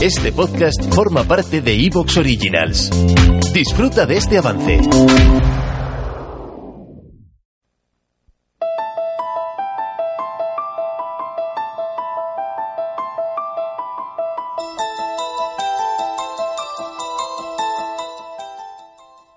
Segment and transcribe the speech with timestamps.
[0.00, 2.88] Este podcast forma parte de Evox Originals.
[3.52, 4.78] Disfruta de este avance.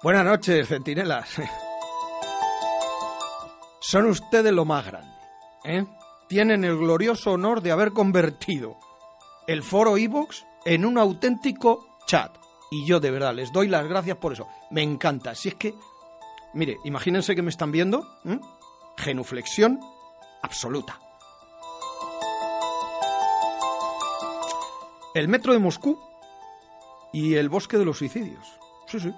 [0.03, 1.41] Buenas noches, centinelas.
[3.79, 5.11] Son ustedes lo más grande.
[5.65, 5.85] ¿eh?
[6.29, 8.77] Tienen el glorioso honor de haber convertido
[9.47, 12.37] el foro Evox en un auténtico chat.
[12.69, 14.47] Y yo de verdad les doy las gracias por eso.
[14.69, 15.35] Me encanta.
[15.35, 15.75] Si es que,
[16.53, 18.07] mire, imagínense que me están viendo.
[18.97, 19.79] Genuflexión
[20.41, 20.99] absoluta.
[25.13, 25.99] El metro de Moscú
[27.11, 28.47] y el bosque de los suicidios.
[28.87, 29.13] Sí, sí.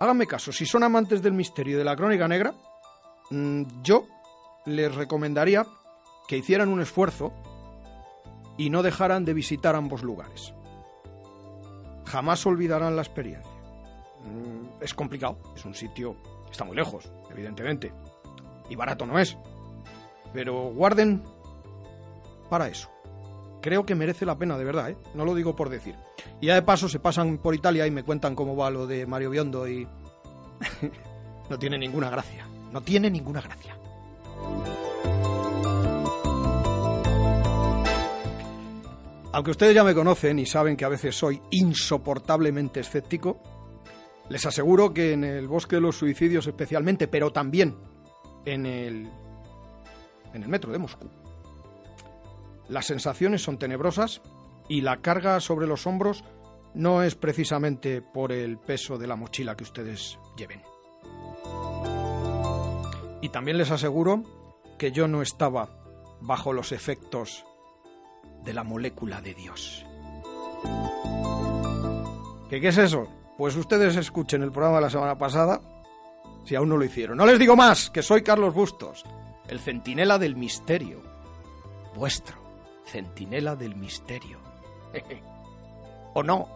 [0.00, 2.52] Háganme caso, si son amantes del misterio y de la crónica negra,
[3.30, 4.06] mm, yo
[4.66, 5.64] les recomendaría
[6.26, 7.32] que hicieran un esfuerzo
[8.56, 10.54] y no dejaran de visitar ambos lugares.
[12.06, 13.50] Jamás olvidarán la experiencia.
[14.24, 16.16] Mm, Es complicado, es un sitio,
[16.50, 17.92] está muy lejos, evidentemente,
[18.68, 19.36] y barato no es,
[20.32, 21.22] pero guarden
[22.50, 22.90] para eso.
[23.62, 24.96] Creo que merece la pena, de verdad, ¿eh?
[25.14, 25.94] no lo digo por decir.
[26.40, 29.06] Y ya de paso se pasan por Italia y me cuentan cómo va lo de
[29.06, 29.88] Mario Biondo y...
[31.50, 33.76] no tiene ninguna gracia, no tiene ninguna gracia.
[39.34, 43.42] Aunque ustedes ya me conocen y saben que a veces soy insoportablemente escéptico,
[44.28, 47.76] les aseguro que en el bosque de los suicidios especialmente, pero también
[48.44, 49.10] en el,
[50.32, 51.10] en el metro de Moscú,
[52.68, 54.22] las sensaciones son tenebrosas
[54.68, 56.22] y la carga sobre los hombros
[56.72, 60.62] no es precisamente por el peso de la mochila que ustedes lleven.
[63.20, 64.22] Y también les aseguro
[64.78, 65.70] que yo no estaba
[66.20, 67.44] bajo los efectos
[68.44, 69.84] de la molécula de Dios.
[72.50, 73.08] ¿Qué, ¿Qué es eso?
[73.36, 75.60] Pues ustedes escuchen el programa de la semana pasada,
[76.44, 77.16] si aún no lo hicieron.
[77.16, 79.04] No les digo más, que soy Carlos Bustos,
[79.48, 81.02] el centinela del misterio.
[81.94, 82.44] Vuestro
[82.84, 84.38] centinela del misterio.
[86.14, 86.48] ¿O no?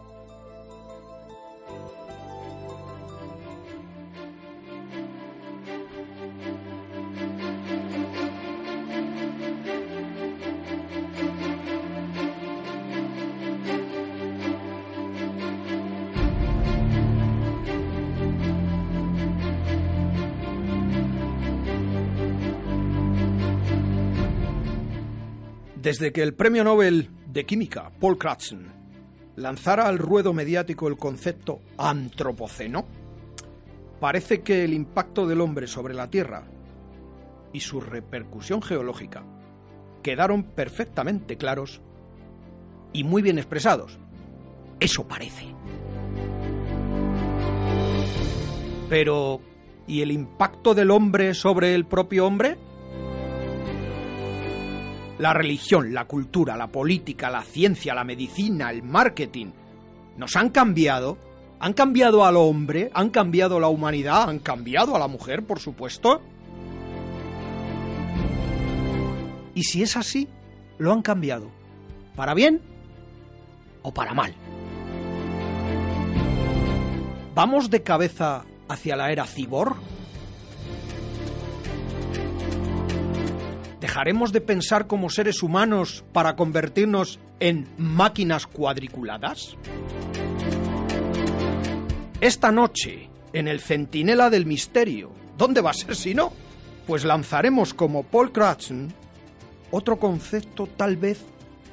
[25.89, 28.67] Desde que el premio Nobel de Química, Paul Crutzen,
[29.37, 32.85] lanzara al ruedo mediático el concepto antropoceno,
[33.99, 36.43] parece que el impacto del hombre sobre la Tierra
[37.53, 39.23] y su repercusión geológica
[40.03, 41.81] quedaron perfectamente claros
[42.93, 43.97] y muy bien expresados.
[44.79, 45.55] Eso parece.
[48.89, 49.41] Pero,
[49.87, 52.59] ¿y el impacto del hombre sobre el propio hombre?
[55.19, 59.51] La religión, la cultura, la política, la ciencia, la medicina, el marketing,
[60.17, 61.17] nos han cambiado.
[61.61, 66.21] Han cambiado al hombre, han cambiado la humanidad, han cambiado a la mujer, por supuesto.
[69.53, 70.29] Y si es así,
[70.77, 71.51] lo han cambiado.
[72.15, 72.61] ¿Para bien
[73.81, 74.33] o para mal?
[77.35, 79.75] ¿Vamos de cabeza hacia la era cibor?
[83.99, 89.57] ¿Dejaremos de pensar como seres humanos para convertirnos en máquinas cuadriculadas?
[92.21, 96.31] Esta noche, en el Centinela del Misterio, ¿dónde va a ser si no?
[96.87, 98.93] Pues lanzaremos como Paul Crutzen
[99.69, 101.25] otro concepto tal vez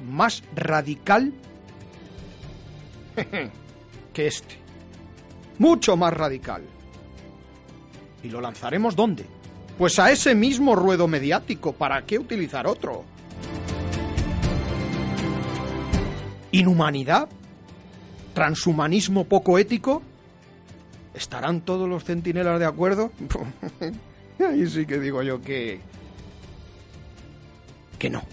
[0.05, 1.31] más radical
[4.13, 4.57] que este.
[5.59, 6.63] Mucho más radical.
[8.21, 9.36] ¿Y lo lanzaremos dónde?
[9.77, 13.05] Pues a ese mismo ruedo mediático, ¿para qué utilizar otro?
[16.51, 17.29] ¿Inhumanidad?
[18.33, 20.01] ¿Transhumanismo poco ético?
[21.13, 23.11] ¿Estarán todos los centinelas de acuerdo?
[24.39, 25.79] Ahí sí que digo yo que...
[27.99, 28.23] que no.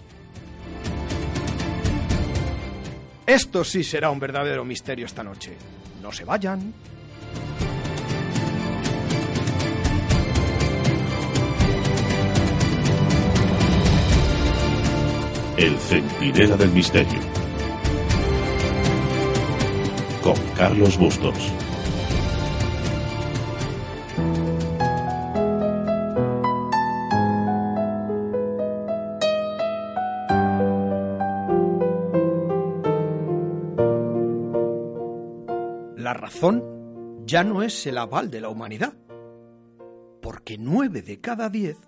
[3.27, 5.57] Esto sí será un verdadero misterio esta noche.
[6.03, 6.73] No se vayan.
[15.57, 17.21] El Centinela del Misterio.
[20.21, 21.53] Con Carlos Bustos.
[35.97, 38.95] La razón ya no es el aval de la humanidad,
[40.21, 41.79] porque nueve de cada diez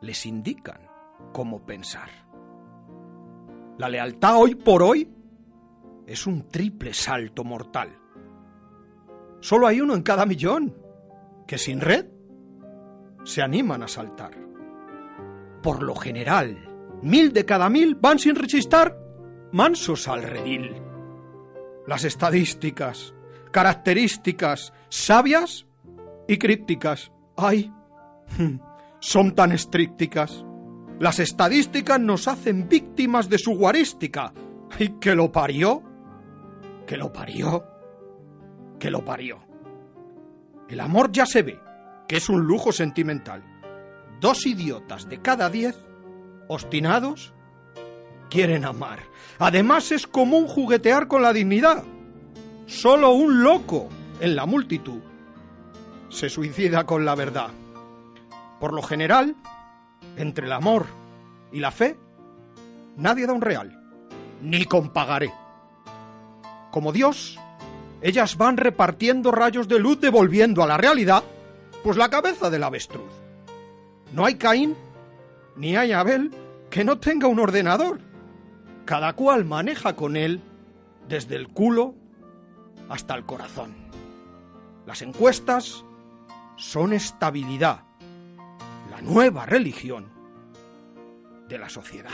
[0.00, 0.80] les indican
[1.32, 2.25] cómo pensar.
[3.78, 5.06] La lealtad hoy por hoy
[6.06, 7.90] es un triple salto mortal.
[9.40, 10.74] Solo hay uno en cada millón
[11.46, 12.06] que sin red
[13.24, 14.32] se animan a saltar.
[15.62, 16.56] Por lo general,
[17.02, 18.98] mil de cada mil van sin rechistar
[19.52, 20.74] mansos al redil.
[21.86, 23.14] Las estadísticas,
[23.50, 25.66] características sabias
[26.26, 27.70] y crípticas, ay,
[29.00, 30.45] son tan estricticas.
[30.98, 34.32] Las estadísticas nos hacen víctimas de su guarística.
[34.78, 35.82] ¿Y que lo parió?
[36.86, 37.64] ¿Que lo parió?
[38.78, 39.40] ¿Que lo parió?
[40.68, 41.60] El amor ya se ve,
[42.08, 43.42] que es un lujo sentimental.
[44.20, 45.76] Dos idiotas de cada diez,
[46.48, 47.34] obstinados,
[48.30, 49.00] quieren amar.
[49.38, 51.84] Además es común juguetear con la dignidad.
[52.66, 53.88] Solo un loco
[54.20, 55.00] en la multitud
[56.08, 57.50] se suicida con la verdad.
[58.58, 59.36] Por lo general,
[60.16, 60.86] entre el amor
[61.52, 61.96] y la fe,
[62.96, 63.80] nadie da un real,
[64.42, 65.32] ni con pagaré.
[66.70, 67.38] Como Dios,
[68.02, 71.24] ellas van repartiendo rayos de luz devolviendo a la realidad,
[71.82, 73.10] pues la cabeza del avestruz.
[74.12, 74.76] No hay Caín,
[75.56, 76.30] ni hay Abel
[76.70, 78.00] que no tenga un ordenador.
[78.84, 80.40] Cada cual maneja con él
[81.08, 81.94] desde el culo
[82.88, 83.74] hasta el corazón.
[84.86, 85.84] Las encuestas
[86.56, 87.84] son estabilidad,
[89.00, 90.08] nueva religión
[91.48, 92.10] de la sociedad.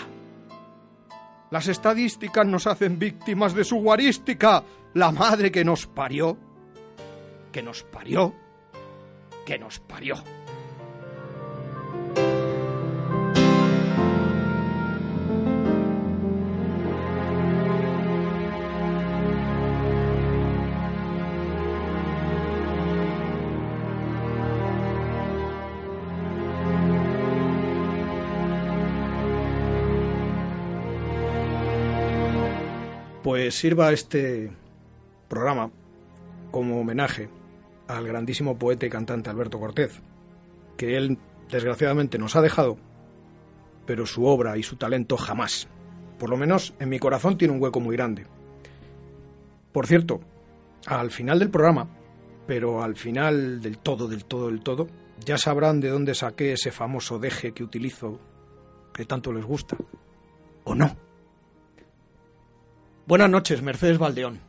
[1.51, 4.65] Las estadísticas nos hacen víctimas de su guarística,
[4.95, 6.37] la madre que nos parió,
[7.53, 8.35] que nos parió,
[9.45, 10.17] que nos parió.
[33.23, 34.51] Pues sirva este
[35.29, 35.71] programa
[36.51, 37.29] como homenaje
[37.87, 40.01] al grandísimo poeta y cantante Alberto Cortés,
[40.77, 42.79] que él desgraciadamente nos ha dejado,
[43.87, 45.69] pero su obra y su talento jamás.
[46.19, 48.27] Por lo menos en mi corazón tiene un hueco muy grande.
[49.73, 50.21] Por cierto,
[50.87, 51.89] al final del programa,
[52.47, 54.89] pero al final del todo, del todo, del todo,
[55.25, 58.19] ya sabrán de dónde saqué ese famoso deje que utilizo,
[58.93, 59.77] que tanto les gusta.
[60.65, 60.97] ¿O no?
[63.13, 64.41] Buenas noches, Mercedes Valdeón.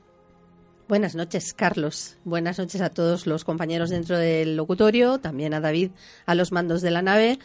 [0.88, 2.16] Buenas noches, Carlos.
[2.24, 5.92] Buenas noches a todos los compañeros dentro del locutorio, también a David
[6.26, 7.40] a los mandos de la nave.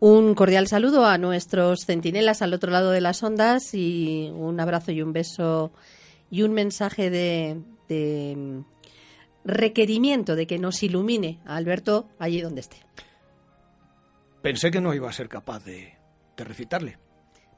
[0.00, 4.92] Un cordial saludo a nuestros centinelas al otro lado de las ondas y un abrazo
[4.92, 5.74] y un beso
[6.30, 7.60] y un mensaje de,
[7.90, 8.62] de
[9.44, 12.78] requerimiento de que nos ilumine a Alberto allí donde esté.
[14.40, 15.92] Pensé que no iba a ser capaz de,
[16.34, 16.96] de recitarle.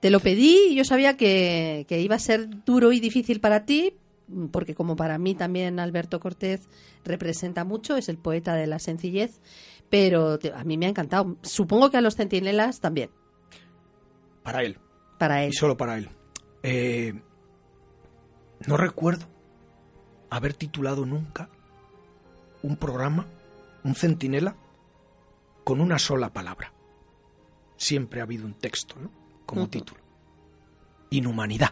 [0.05, 3.97] Te lo pedí y yo sabía que, iba a ser duro y difícil para ti,
[4.51, 6.69] porque como para mí también Alberto Cortés
[7.07, 9.41] representa mucho, es el poeta de la sencillez,
[9.89, 11.39] pero a mí me ha encantado.
[11.41, 13.09] Supongo que a los centinelas también.
[14.43, 14.77] Para él.
[15.17, 15.53] Para él.
[15.53, 16.11] Y solo para él.
[16.63, 17.15] Eh,
[18.67, 19.25] no recuerdo
[20.29, 21.49] haber titulado nunca
[22.63, 23.25] un programa,
[23.85, 24.55] un centinela,
[25.65, 26.75] con una sola palabra.
[27.79, 29.24] Siempre ha habido un texto, ¿no?
[29.47, 30.01] Como título.
[31.11, 31.71] Inhumanidad.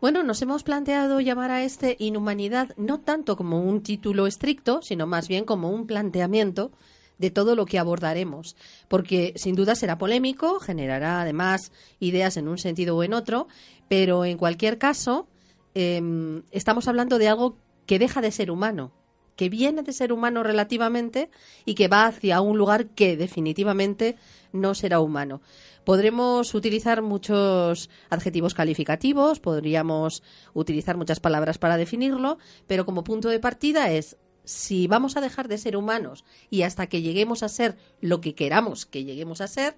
[0.00, 5.06] Bueno, nos hemos planteado llamar a este Inhumanidad no tanto como un título estricto, sino
[5.06, 6.70] más bien como un planteamiento
[7.18, 8.56] de todo lo que abordaremos,
[8.88, 13.48] porque sin duda será polémico, generará además ideas en un sentido o en otro,
[13.88, 15.26] pero en cualquier caso
[15.74, 18.92] em, estamos hablando de algo que deja de ser humano,
[19.36, 21.30] que viene de ser humano relativamente
[21.64, 24.16] y que va hacia un lugar que definitivamente
[24.52, 25.40] no será humano.
[25.84, 33.38] Podremos utilizar muchos adjetivos calificativos, podríamos utilizar muchas palabras para definirlo, pero como punto de
[33.38, 37.76] partida es si vamos a dejar de ser humanos y hasta que lleguemos a ser
[38.00, 39.76] lo que queramos que lleguemos a ser,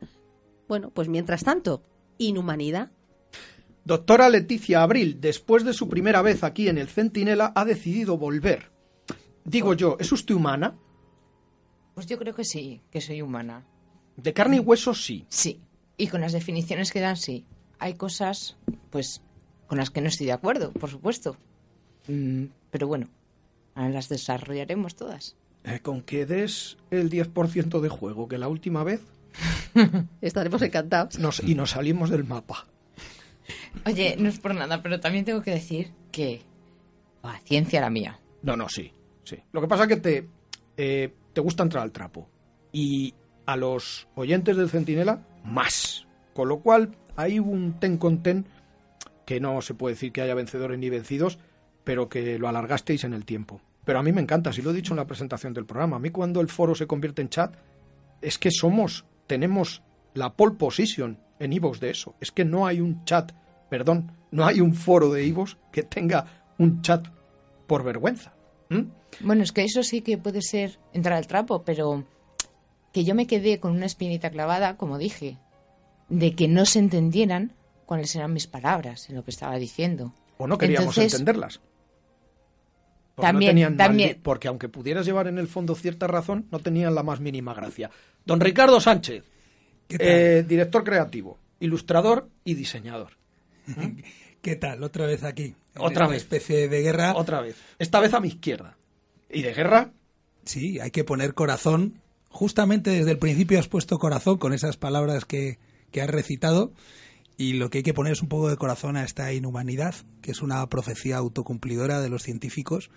[0.69, 1.83] bueno, pues mientras tanto,
[2.19, 2.91] inhumanidad.
[3.85, 8.78] Doctora Leticia Abril, después de su primera vez aquí en el Centinela, ha decidido volver.
[9.49, 10.77] Digo yo, ¿es usted humana?
[11.95, 13.65] Pues yo creo que sí, que soy humana.
[14.17, 15.25] De carne y hueso sí.
[15.29, 15.63] Sí.
[15.97, 17.47] Y con las definiciones que dan, sí.
[17.79, 18.59] Hay cosas,
[18.91, 19.23] pues,
[19.67, 21.39] con las que no estoy de acuerdo, por supuesto.
[22.09, 23.09] Mm, pero bueno,
[23.75, 25.37] ahora las desarrollaremos todas.
[25.65, 29.01] Eh, con que des el 10% de juego, que la última vez
[30.21, 31.19] Estaremos encantados.
[31.19, 32.67] nos, y nos salimos del mapa.
[33.87, 36.43] Oye, no es por nada, pero también tengo que decir que
[37.23, 38.21] paciencia la mía.
[38.43, 38.93] No, no, sí,
[39.53, 40.29] Lo que pasa es que te,
[40.77, 42.29] eh, te gusta entrar al trapo.
[42.73, 43.15] Y
[43.47, 46.07] a los oyentes del Centinela, más.
[46.35, 48.47] Con lo cual, hay un ten con ten
[49.27, 51.39] que no se puede decir que haya vencedores ni vencidos,
[51.85, 53.61] pero que lo alargasteis en el tiempo.
[53.85, 55.97] Pero a mí me encanta, si lo he dicho en la presentación del programa.
[55.97, 57.57] A mí cuando el foro se convierte en chat,
[58.21, 59.83] es que somos, tenemos
[60.15, 62.15] la pole position en Ivos de eso.
[62.21, 63.33] Es que no hay un chat,
[63.71, 66.27] perdón, no hay un foro de Ivos que tenga
[66.59, 67.07] un chat
[67.67, 68.35] por vergüenza.
[68.71, 68.83] ¿Mm?
[69.21, 72.05] Bueno, es que eso sí que puede ser entrar al trapo, pero
[72.93, 75.39] que yo me quedé con una espinita clavada, como dije,
[76.09, 77.53] de que no se entendieran
[77.87, 80.13] cuáles eran mis palabras en lo que estaba diciendo.
[80.37, 81.61] O no queríamos Entonces- entenderlas.
[83.15, 84.21] Porque También, también.
[84.23, 87.91] porque aunque pudieras llevar en el fondo cierta razón, no tenían la más mínima gracia.
[88.25, 89.25] Don Ricardo Sánchez,
[89.89, 93.15] eh, director creativo, ilustrador y diseñador.
[94.43, 94.85] ¿Qué tal?
[94.85, 95.57] Otra vez aquí.
[95.79, 96.23] Otra vez.
[96.23, 97.15] especie de guerra.
[97.17, 97.57] Otra vez.
[97.79, 98.77] Esta vez a mi izquierda.
[99.31, 99.93] ¿Y de guerra?
[100.45, 102.01] Sí, hay que poner corazón.
[102.31, 105.59] Justamente desde el principio has puesto corazón con esas palabras que,
[105.91, 106.73] que has recitado.
[107.37, 110.33] Y lo que hay que poner es un poco de corazón a esta inhumanidad, que
[110.33, 112.91] es una profecía autocumplidora de los científicos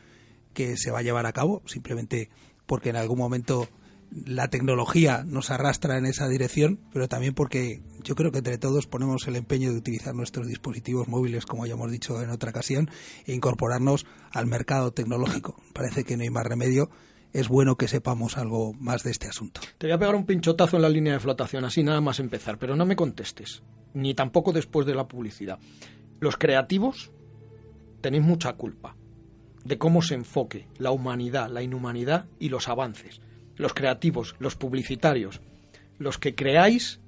[0.54, 2.30] que se va a llevar a cabo, simplemente
[2.66, 3.70] porque en algún momento
[4.12, 8.86] la tecnología nos arrastra en esa dirección, pero también porque yo creo que entre todos
[8.86, 12.90] ponemos el empeño de utilizar nuestros dispositivos móviles, como ya hemos dicho en otra ocasión,
[13.26, 15.56] e incorporarnos al mercado tecnológico.
[15.74, 16.90] Parece que no hay más remedio.
[17.32, 19.62] Es bueno que sepamos algo más de este asunto.
[19.78, 22.58] Te voy a pegar un pinchotazo en la línea de flotación, así nada más empezar,
[22.58, 23.64] pero no me contestes,
[23.94, 25.58] ni tampoco después de la publicidad.
[26.20, 27.12] Los creativos
[28.02, 28.98] tenéis mucha culpa
[29.64, 33.22] de cómo se enfoque la humanidad, la inhumanidad y los avances.
[33.62, 35.40] Los creativos, los publicitarios,
[36.00, 37.00] los que creáis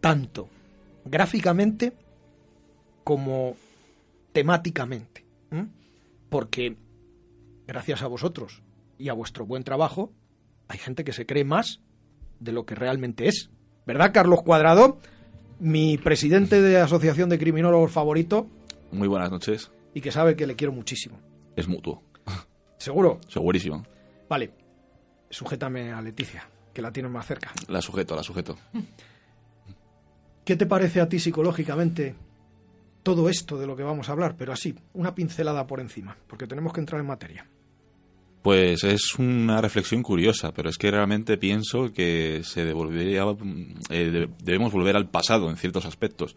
[0.00, 0.48] tanto
[1.04, 1.94] gráficamente
[3.02, 3.56] como
[4.32, 5.24] temáticamente.
[6.28, 6.76] Porque
[7.66, 8.62] gracias a vosotros
[8.98, 10.12] y a vuestro buen trabajo,
[10.68, 11.80] hay gente que se cree más
[12.38, 13.50] de lo que realmente es.
[13.84, 14.98] ¿Verdad, Carlos Cuadrado?
[15.58, 18.46] Mi presidente de Asociación de Criminólogos favorito
[18.92, 19.72] Muy buenas noches.
[19.92, 21.18] y que sabe que le quiero muchísimo.
[21.56, 22.02] Es mutuo.
[22.78, 23.20] ¿Seguro?
[23.28, 23.82] Segurísimo.
[24.28, 24.65] Vale.
[25.30, 27.52] Sujétame a Leticia, que la tienes más cerca.
[27.68, 28.56] La sujeto, la sujeto.
[30.44, 32.14] ¿Qué te parece a ti psicológicamente
[33.02, 34.36] todo esto de lo que vamos a hablar?
[34.36, 37.46] Pero así, una pincelada por encima, porque tenemos que entrar en materia.
[38.42, 43.24] Pues es una reflexión curiosa, pero es que realmente pienso que se devolvería,
[43.90, 46.36] eh, de- debemos volver al pasado en ciertos aspectos,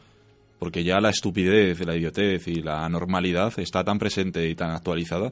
[0.58, 5.32] porque ya la estupidez, la idiotez y la anormalidad está tan presente y tan actualizada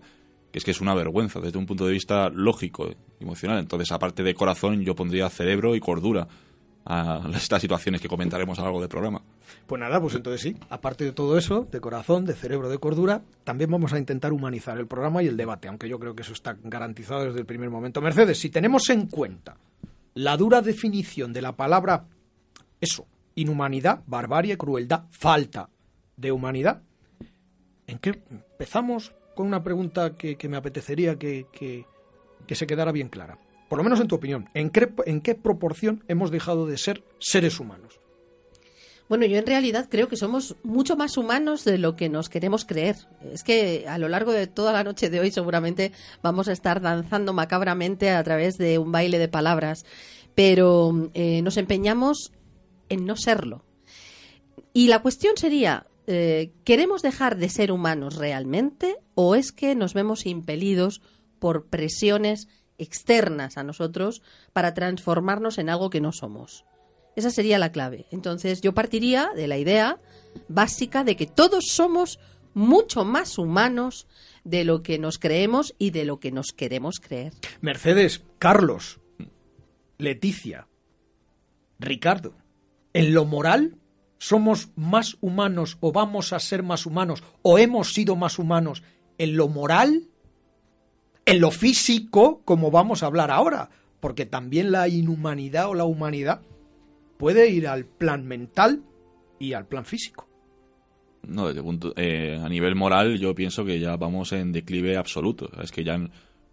[0.51, 2.89] que es que es una vergüenza desde un punto de vista lógico,
[3.19, 3.59] emocional.
[3.59, 6.27] Entonces, aparte de corazón, yo pondría cerebro y cordura
[6.85, 9.21] a estas situaciones que comentaremos a lo largo del programa.
[9.65, 13.21] Pues nada, pues entonces sí, aparte de todo eso, de corazón, de cerebro, de cordura,
[13.43, 16.33] también vamos a intentar humanizar el programa y el debate, aunque yo creo que eso
[16.33, 18.01] está garantizado desde el primer momento.
[18.01, 19.57] Mercedes, si tenemos en cuenta
[20.13, 22.05] la dura definición de la palabra
[22.79, 25.69] eso, inhumanidad, barbarie, crueldad, falta
[26.15, 26.81] de humanidad,
[27.87, 31.85] ¿en qué empezamos con una pregunta que, que me apetecería que, que-
[32.45, 33.39] que se quedara bien clara?
[33.69, 37.03] Por lo menos en tu opinión, ¿en qué, ¿en qué proporción hemos dejado de ser
[37.19, 37.99] seres humanos?
[39.09, 42.65] Bueno, yo en realidad creo que somos mucho más humanos de lo que nos queremos
[42.65, 42.97] creer.
[43.31, 46.81] Es que a lo largo de toda la noche de hoy seguramente vamos a estar
[46.81, 49.85] danzando macabramente a través de un baile de palabras,
[50.35, 52.33] pero eh, nos empeñamos
[52.89, 53.63] en no serlo.
[54.73, 59.93] Y la cuestión sería, eh, ¿queremos dejar de ser humanos realmente o es que nos
[59.93, 61.01] vemos impelidos
[61.39, 62.47] por presiones
[62.77, 64.21] externas a nosotros
[64.53, 66.65] para transformarnos en algo que no somos?
[67.17, 68.05] Esa sería la clave.
[68.11, 69.99] Entonces yo partiría de la idea
[70.47, 72.19] básica de que todos somos
[72.53, 74.07] mucho más humanos
[74.43, 77.33] de lo que nos creemos y de lo que nos queremos creer.
[77.59, 78.99] Mercedes, Carlos,
[79.97, 80.67] Leticia,
[81.79, 82.33] Ricardo,
[82.93, 83.77] en lo moral
[84.17, 88.83] somos más humanos o vamos a ser más humanos o hemos sido más humanos
[89.17, 90.07] en lo moral,
[91.25, 93.69] en lo físico, como vamos a hablar ahora,
[93.99, 96.41] porque también la inhumanidad o la humanidad
[97.17, 98.83] puede ir al plan mental
[99.39, 100.27] y al plan físico.
[101.27, 105.49] No, desde punto, eh, a nivel moral yo pienso que ya vamos en declive absoluto.
[105.61, 105.99] Es que ya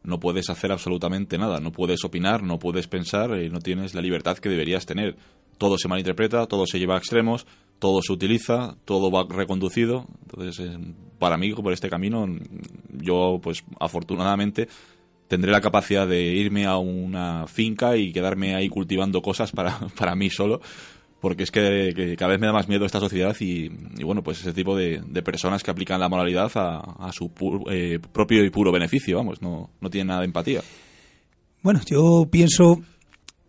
[0.04, 4.02] no puedes hacer absolutamente nada, no puedes opinar, no puedes pensar, y no tienes la
[4.02, 5.16] libertad que deberías tener.
[5.58, 7.46] Todo se malinterpreta, todo se lleva a extremos,
[7.78, 10.06] todo se utiliza, todo va reconducido.
[10.22, 10.78] Entonces, eh,
[11.18, 12.26] para mí, por este camino,
[12.92, 14.68] yo, pues afortunadamente,
[15.26, 20.14] tendré la capacidad de irme a una finca y quedarme ahí cultivando cosas para, para
[20.14, 20.60] mí solo
[21.24, 23.70] porque es que, cada vez me da más miedo esta sociedad y,
[24.04, 27.30] bueno, pues ese tipo de, personas que aplican la moralidad a, su
[27.70, 30.60] eh, propio y puro beneficio, vamos, no, no tienen nada de empatía.
[31.62, 32.82] Bueno, yo pienso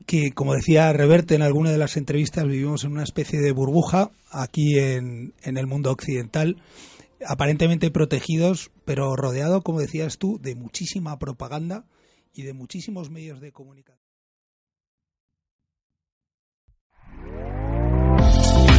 [0.05, 4.09] que, como decía Reverte en alguna de las entrevistas, vivimos en una especie de burbuja
[4.31, 6.55] aquí en, en el mundo occidental,
[7.27, 11.83] aparentemente protegidos, pero rodeado, como decías tú, de muchísima propaganda
[12.33, 14.04] y de muchísimos medios de comunicación.